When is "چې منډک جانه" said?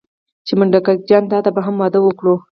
0.45-1.27